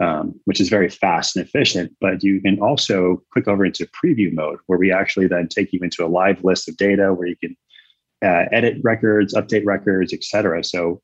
[0.00, 4.32] um, which is very fast and efficient, but you can also click over into preview
[4.32, 7.36] mode, where we actually then take you into a live list of data where you
[7.36, 7.56] can
[8.24, 10.62] uh, edit records, update records, etc.
[10.64, 11.00] So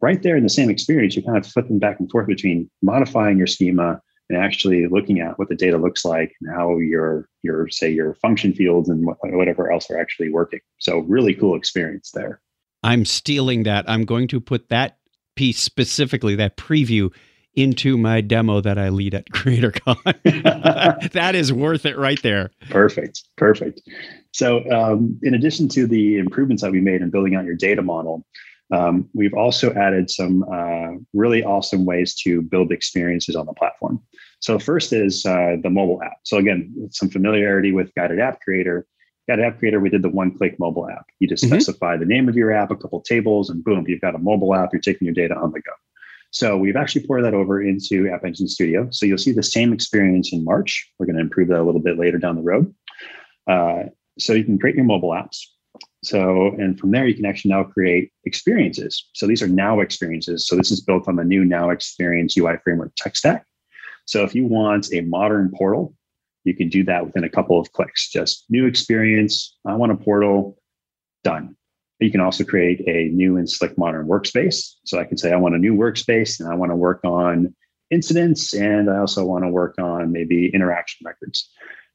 [0.00, 3.38] right there in the same experience, you're kind of flipping back and forth between modifying
[3.38, 7.68] your schema and actually looking at what the data looks like and how your your
[7.68, 10.60] say your function fields and whatever else are actually working.
[10.78, 12.40] So really cool experience there.
[12.82, 13.88] I'm stealing that.
[13.88, 14.98] I'm going to put that
[15.36, 17.12] piece specifically, that preview,
[17.56, 21.12] into my demo that I lead at CreatorCon.
[21.12, 22.50] that is worth it right there.
[22.70, 23.80] Perfect, perfect.
[24.32, 27.82] So um, in addition to the improvements that we made in building out your data
[27.82, 28.24] model,
[28.72, 34.00] um, we've also added some uh, really awesome ways to build experiences on the platform.
[34.40, 36.16] So first is uh, the mobile app.
[36.24, 38.86] So again, some familiarity with Guided App Creator.
[39.28, 41.06] Guided App Creator, we did the one-click mobile app.
[41.18, 41.48] You just Mhm.
[41.48, 44.54] specify the name of your app, a couple tables, and boom, you've got a mobile
[44.54, 44.70] app.
[44.72, 45.72] You're taking your data on the go.
[46.34, 48.88] So we've actually poured that over into App Engine Studio.
[48.90, 50.90] So you'll see the same experience in March.
[50.98, 52.74] We're going to improve that a little bit later down the road.
[53.48, 53.84] Uh,
[54.18, 55.38] so you can create your mobile apps.
[56.02, 59.08] So, and from there, you can actually now create experiences.
[59.14, 60.48] So these are now experiences.
[60.48, 63.46] So this is built on the new now experience UI framework tech stack.
[64.04, 65.94] So if you want a modern portal,
[66.42, 68.10] you can do that within a couple of clicks.
[68.10, 69.56] Just new experience.
[69.64, 70.58] I want a portal.
[71.22, 71.56] Done.
[72.00, 74.74] You can also create a new and slick modern workspace.
[74.84, 77.54] So I can say I want a new workspace and I want to work on
[77.90, 81.48] incidents and I also want to work on maybe interaction records.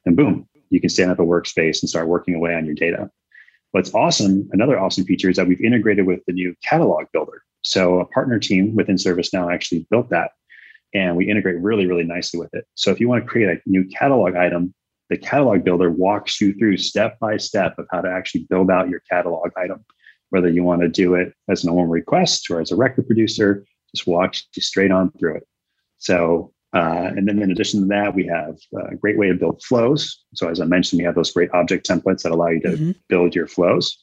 [0.05, 3.09] And boom, you can stand up a workspace and start working away on your data.
[3.71, 7.43] What's awesome, another awesome feature is that we've integrated with the new catalog builder.
[7.62, 10.31] So a partner team within ServiceNow actually built that
[10.93, 12.65] and we integrate really, really nicely with it.
[12.75, 14.73] So if you want to create a new catalog item,
[15.10, 18.89] the catalog builder walks you through step by step of how to actually build out
[18.89, 19.84] your catalog item.
[20.30, 23.65] Whether you want to do it as a normal request or as a record producer,
[23.95, 25.48] just walks you straight on through it.
[25.98, 28.56] So, uh, and then in addition to that, we have
[28.91, 30.24] a great way to build flows.
[30.36, 32.95] So as I mentioned, we have those great object templates that allow you to Mhm.
[33.08, 33.98] build your flows.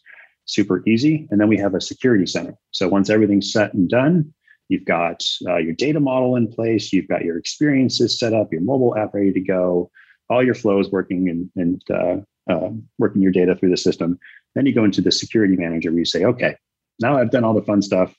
[0.47, 1.29] Super easy.
[1.31, 2.57] And then we have a security center.
[2.73, 4.33] So once everything's set and done,
[4.69, 6.93] You've got uh, your data model in place.
[6.93, 9.93] You've got your experiences set up, your mobile app ready to go,
[10.29, 14.19] all your flows working and, and uh, uh, working your data through the system.
[14.55, 16.57] Then you go into the security manager where you say, okay,
[17.01, 18.15] now I've done all the fun stuff.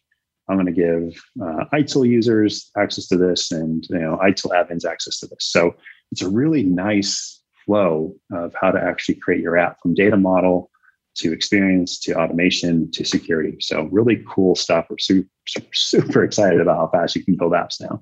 [0.49, 4.85] I'm going to give uh, ITIL users access to this and you know ITIL admins
[4.85, 5.39] access to this.
[5.51, 5.75] So
[6.11, 10.71] it's a really nice flow of how to actually create your app from data model
[11.15, 13.57] to experience to automation to security.
[13.59, 14.85] So really cool stuff.
[14.89, 18.01] We're super, super, super excited about how fast you can build apps now.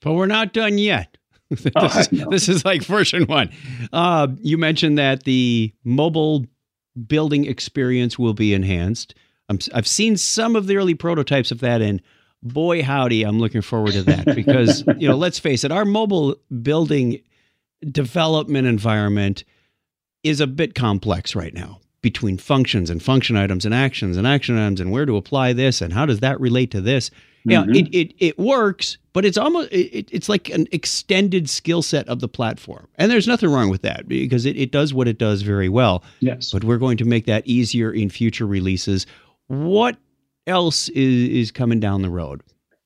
[0.00, 1.18] But we're not done yet.
[1.62, 3.50] this, oh, is, this, is, like version one.
[3.92, 6.46] Uh, you mentioned that the mobile
[7.06, 9.14] building experience will be enhanced.
[9.48, 12.02] i have seen some of the early prototypes of that, and
[12.42, 16.36] boy, howdy, I'm looking forward to that because you know, let's face it, our mobile
[16.62, 17.20] building
[17.90, 19.44] development environment
[20.22, 24.58] is a bit complex right now between functions and function items and actions and action
[24.58, 27.10] items and where to apply this and how does that relate to this.
[27.46, 27.74] Yeah, mm-hmm.
[27.74, 32.20] it, it it works, but it's almost it, it's like an extended skill set of
[32.20, 35.42] the platform, and there's nothing wrong with that because it, it does what it does
[35.42, 36.02] very well.
[36.20, 39.06] Yes, but we're going to make that easier in future releases.
[39.48, 39.98] What
[40.46, 42.42] else is is coming down the road?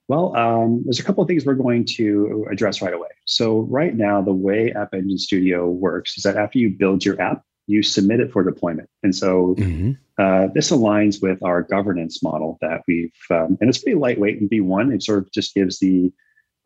[0.09, 3.11] Well, um, there's a couple of things we're going to address right away.
[3.27, 7.21] So right now, the way App Engine Studio works is that after you build your
[7.21, 8.89] app, you submit it for deployment.
[9.03, 9.93] And so mm-hmm.
[10.19, 14.49] uh, this aligns with our governance model that we've, um, and it's pretty lightweight in
[14.49, 14.95] V1.
[14.95, 16.11] It sort of just gives the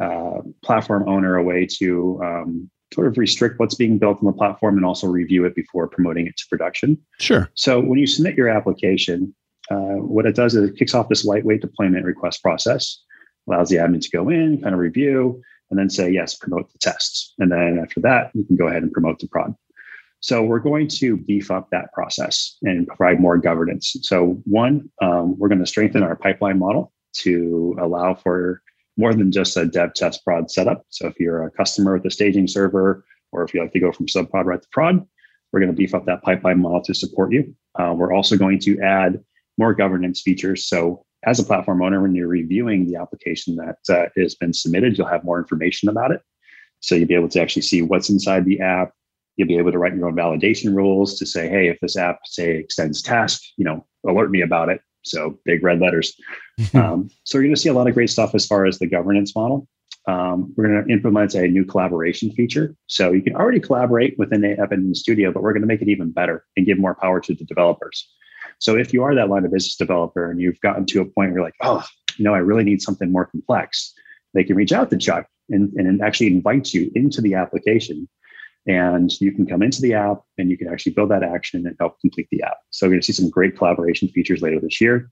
[0.01, 4.33] uh, platform owner a way to um, sort of restrict what's being built on the
[4.33, 6.97] platform and also review it before promoting it to production.
[7.19, 7.51] Sure.
[7.55, 9.35] So when you submit your application,
[9.71, 13.03] uh, what it does is it kicks off this lightweight deployment request process
[13.49, 16.79] allows the admin to go in, kind of review, and then say, yes, promote the
[16.79, 17.35] tests.
[17.39, 19.55] And then after that, you can go ahead and promote the prod.
[20.23, 23.97] So we're going to beef up that process and provide more governance.
[24.03, 28.63] So one, um, we're going to strengthen our pipeline model to allow for
[28.97, 30.85] more than just a dev test prod setup.
[30.91, 33.91] So if you're a customer with a staging server, or if you like to go
[33.91, 35.05] from sub prod right to prod,
[35.53, 37.55] we're going to beef up that pipeline model to support you.
[37.79, 39.23] Uh, we're also going to add
[39.59, 40.67] more governance features.
[40.67, 44.97] So as a platform owner, when you're reviewing the application that uh, has been submitted,
[44.97, 46.21] you'll have more information about it.
[46.81, 48.93] So you'll be able to actually see what's inside the app.
[49.37, 52.21] You'll be able to write your own validation rules to say, hey, if this app
[52.27, 54.81] say extends task, you know, alert me about it.
[55.05, 56.15] So big red letters.
[56.75, 58.87] um, so you're going to see a lot of great stuff as far as the
[58.87, 59.67] governance model.
[60.09, 62.75] Um, we're going to implement a new collaboration feature.
[62.89, 65.83] So you can already collaborate within the App Engine Studio, but we're going to make
[65.83, 68.09] it even better and give more power to the developers.
[68.59, 71.31] So if you are that line of business developer and you've gotten to a point
[71.31, 71.85] where you're like, oh,
[72.17, 73.93] you know, I really need something more complex,
[74.35, 78.09] they can reach out to Chuck and, and actually invite you into the application.
[78.67, 81.77] And you can come into the app and you can actually build that action and
[81.81, 82.59] help complete the app.
[82.71, 85.11] So we're going to see some great collaboration features later this year.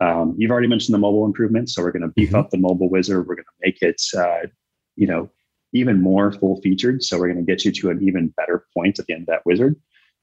[0.00, 2.38] Um, you've already mentioned the mobile improvements, so we're going to beef mm-hmm.
[2.38, 3.26] up the mobile wizard.
[3.26, 4.48] We're going to make it, uh,
[4.96, 5.30] you know,
[5.72, 7.02] even more full featured.
[7.02, 9.26] So we're going to get you to an even better point at the end of
[9.26, 9.76] that wizard.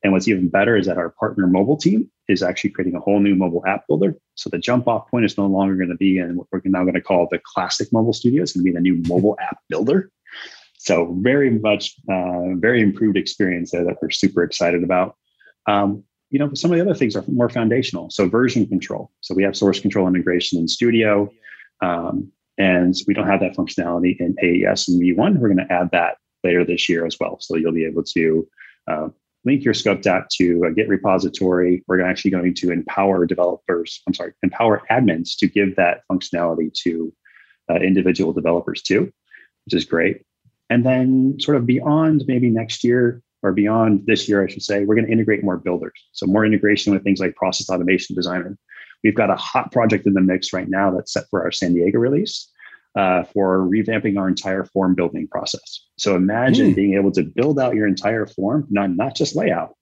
[0.04, 3.20] And what's even better is that our partner mobile team is actually creating a whole
[3.20, 4.16] new mobile app builder.
[4.36, 6.84] So the jump off point is no longer going to be in what we're now
[6.84, 8.44] going to call the classic mobile studio.
[8.44, 10.12] It's going to be the new mobile app builder.
[10.86, 15.16] So very much, uh, very improved experience there that we're super excited about.
[15.68, 18.12] Um, you know, some of the other things are more foundational.
[18.12, 19.10] So version control.
[19.22, 21.32] So we have source control integration in Studio,
[21.82, 25.40] um, and we don't have that functionality in AES and V1.
[25.40, 27.38] We're going to add that later this year as well.
[27.40, 28.48] So you'll be able to
[28.88, 29.08] uh,
[29.44, 31.84] link your scoped app to a Git repository.
[31.88, 37.12] We're actually going to empower developers, I'm sorry, empower admins to give that functionality to
[37.72, 39.12] uh, individual developers too,
[39.66, 40.22] which is great.
[40.70, 44.84] And then, sort of beyond maybe next year or beyond this year, I should say,
[44.84, 45.94] we're going to integrate more builders.
[46.12, 48.58] So, more integration with things like Process Automation Designer.
[49.04, 51.74] We've got a hot project in the mix right now that's set for our San
[51.74, 52.52] Diego release
[52.96, 55.86] uh, for revamping our entire form building process.
[55.98, 56.76] So imagine mm.
[56.76, 59.76] being able to build out your entire form, not, not just layout,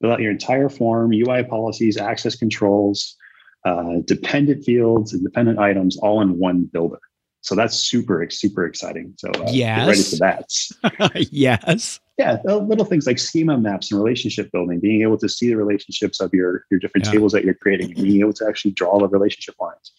[0.00, 3.16] build out your entire form, UI policies, access controls,
[3.64, 7.00] uh, dependent fields, and dependent items all in one builder.
[7.42, 9.14] So that's super, super exciting.
[9.18, 9.78] So uh, yes.
[9.78, 11.28] get ready for that.
[11.30, 12.00] yes.
[12.18, 16.20] Yeah, little things like schema maps and relationship building, being able to see the relationships
[16.20, 17.12] of your, your different yeah.
[17.12, 19.92] tables that you're creating, being able to actually draw the relationship lines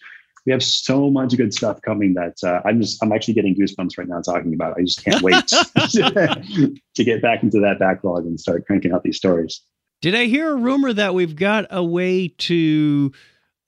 [0.46, 3.98] we have so much good stuff coming that uh, I'm just I'm actually getting goosebumps
[3.98, 4.82] right now talking about it.
[4.82, 5.48] I just can't wait
[6.96, 9.62] to get back into that backlog and start cranking out these stories.
[10.02, 13.12] Did I hear a rumor that we've got a way to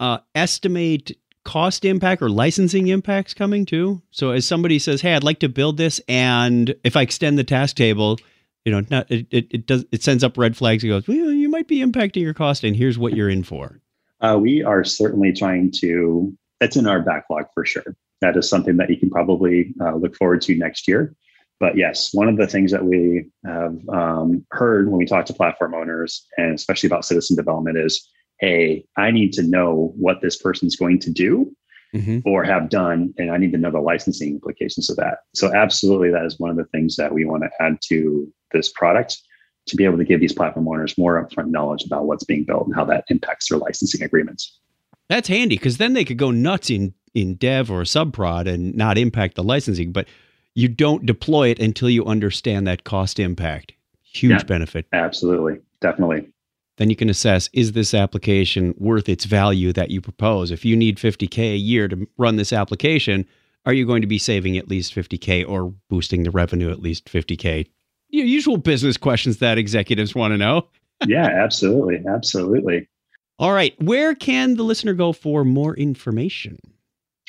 [0.02, 4.02] uh, estimate cost impact or licensing impacts coming too?
[4.12, 7.44] So as somebody says, "Hey, I'd like to build this," and if I extend the
[7.46, 8.18] task table,
[8.66, 10.84] you know, not, it, it, it does it sends up red flags.
[10.84, 13.80] It goes, well, you might be impacting your cost, and here's what you're in for.
[14.22, 17.96] Uh, we are certainly trying to that's in our backlog for sure.
[18.22, 21.16] that is something that you can probably uh, look forward to next year.
[21.60, 25.34] But yes, one of the things that we have um, heard when we talk to
[25.34, 28.10] platform owners, and especially about citizen development, is
[28.40, 31.56] hey, I need to know what this person's going to do
[31.94, 32.20] mm-hmm.
[32.28, 35.20] or have done, and I need to know the licensing implications of that.
[35.34, 38.72] So, absolutely, that is one of the things that we want to add to this
[38.72, 39.18] product
[39.68, 42.68] to be able to give these platform owners more upfront knowledge about what's being built
[42.68, 44.60] and how that impacts their licensing agreements.
[45.10, 48.98] That's handy because then they could go nuts in in dev or subprod and not
[48.98, 50.08] impact the licensing, but
[50.54, 53.74] you don't deploy it until you understand that cost impact.
[54.04, 54.86] Huge yeah, benefit.
[54.94, 55.60] Absolutely.
[55.82, 56.28] Definitely.
[56.78, 60.52] Then you can assess is this application worth its value that you propose?
[60.52, 63.26] If you need 50K a year to run this application,
[63.66, 67.06] are you going to be saving at least 50K or boosting the revenue at least
[67.06, 67.68] 50K?
[68.10, 70.68] Your usual business questions that executives want to know.
[71.08, 72.04] yeah, absolutely.
[72.08, 72.88] Absolutely.
[73.40, 73.74] All right.
[73.82, 76.58] Where can the listener go for more information?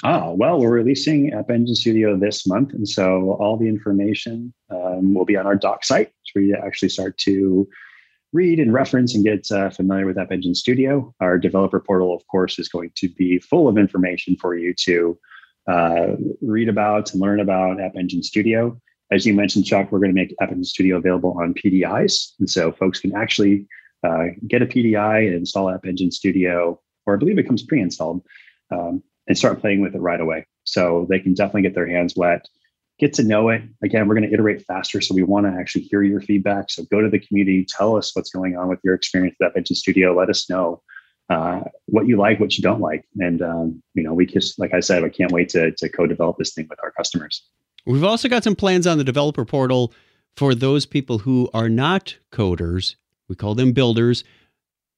[0.04, 2.74] Ah, well, we're releasing App Engine Studio this month.
[2.74, 6.62] And so all the information um, will be on our doc site for you to
[6.62, 7.66] actually start to
[8.36, 11.14] read and reference and get uh, familiar with App Engine Studio.
[11.20, 15.18] Our developer portal, of course, is going to be full of information for you to
[15.66, 16.08] uh,
[16.42, 18.78] read about and learn about App Engine Studio.
[19.10, 22.32] As you mentioned, Chuck, we're going to make App Engine Studio available on PDIs.
[22.38, 23.66] And so folks can actually
[24.06, 27.80] uh, get a PDI and install App Engine Studio, or I believe it comes pre
[27.80, 28.22] installed.
[28.70, 30.46] Um, and start playing with it right away.
[30.64, 32.46] So they can definitely get their hands wet,
[32.98, 33.62] get to know it.
[33.82, 35.00] Again, we're going to iterate faster.
[35.00, 36.70] So we want to actually hear your feedback.
[36.70, 39.76] So go to the community, tell us what's going on with your experience App Engine
[39.76, 40.16] Studio.
[40.16, 40.82] Let us know
[41.28, 43.04] uh, what you like, what you don't like.
[43.18, 46.38] And, um, you know, we just, like I said, I can't wait to, to co-develop
[46.38, 47.46] this thing with our customers.
[47.84, 49.92] We've also got some plans on the developer portal
[50.36, 52.96] for those people who are not coders.
[53.28, 54.24] We call them builders.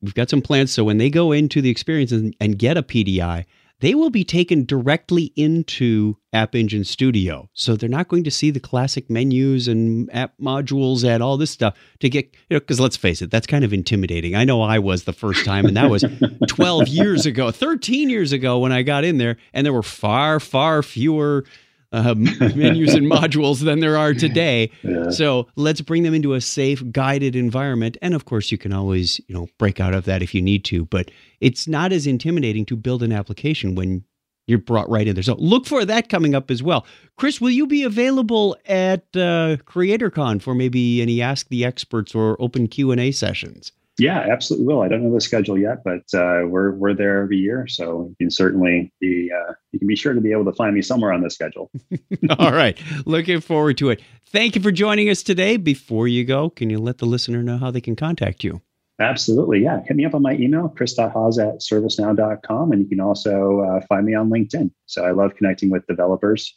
[0.01, 0.73] We've got some plans.
[0.73, 3.45] So when they go into the experience and, and get a PDI,
[3.81, 7.49] they will be taken directly into App Engine Studio.
[7.53, 11.51] So they're not going to see the classic menus and app modules and all this
[11.51, 14.35] stuff to get, you know, because let's face it, that's kind of intimidating.
[14.35, 16.05] I know I was the first time, and that was
[16.49, 20.41] 12 years ago, 13 years ago when I got in there, and there were far,
[20.41, 21.45] far fewer
[21.93, 24.71] uh, menus and modules than there are today.
[24.83, 25.11] Yeah.
[25.11, 27.97] So let's bring them into a safe, guided environment.
[28.03, 30.65] And of course, you can always, you know, break out of that if you need
[30.67, 30.85] to.
[30.85, 31.11] But
[31.41, 34.05] it's not as intimidating to build an application when
[34.47, 35.23] you're brought right in there.
[35.23, 36.87] So look for that coming up as well.
[37.17, 42.41] Chris, will you be available at uh, CreatorCon for maybe any Ask the Experts or
[42.41, 43.73] open Q and A sessions?
[43.99, 44.83] Yeah, absolutely will.
[44.83, 48.17] I don't know the schedule yet, but uh, we're we're there every year, so you
[48.19, 51.13] can certainly be uh, you can be sure to be able to find me somewhere
[51.13, 51.71] on the schedule.
[52.39, 54.01] All right, looking forward to it.
[54.27, 55.57] Thank you for joining us today.
[55.57, 58.61] Before you go, can you let the listener know how they can contact you?
[59.01, 59.81] Absolutely, yeah.
[59.87, 64.07] Hit me up on my email, chris.haas at servicenow.com, and you can also uh, find
[64.07, 64.71] me on LinkedIn.
[64.87, 66.53] So I love connecting with developers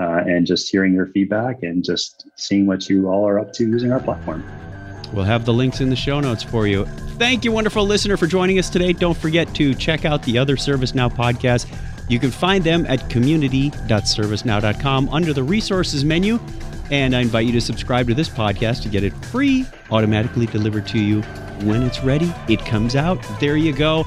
[0.00, 3.64] uh, and just hearing your feedback and just seeing what you all are up to
[3.64, 4.44] using our platform.
[5.12, 6.84] We'll have the links in the show notes for you.
[7.18, 8.92] Thank you, wonderful listener, for joining us today.
[8.92, 11.66] Don't forget to check out the other ServiceNow podcasts.
[12.08, 16.38] You can find them at community.servicenow.com under the resources menu.
[16.90, 20.86] And I invite you to subscribe to this podcast to get it free, automatically delivered
[20.88, 21.22] to you
[21.62, 22.32] when it's ready.
[22.48, 23.18] It comes out.
[23.40, 24.04] There you go.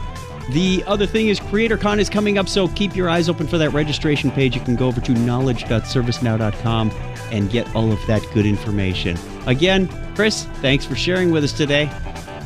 [0.49, 3.69] The other thing is CreatorCon is coming up, so keep your eyes open for that
[3.69, 4.55] registration page.
[4.55, 6.91] You can go over to knowledge.servicenow.com
[7.31, 9.15] and get all of that good information.
[9.45, 11.85] Again, Chris, thanks for sharing with us today.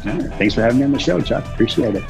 [0.04, 1.45] Thanks for having me on the show, Chuck.
[1.45, 2.04] Appreciate it.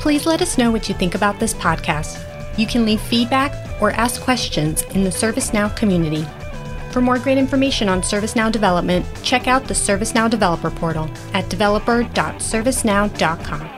[0.00, 2.24] Please let us know what you think about this podcast.
[2.56, 6.24] You can leave feedback or ask questions in the ServiceNow community.
[6.90, 13.77] For more great information on ServiceNow development, check out the ServiceNow Developer Portal at developer.servicenow.com.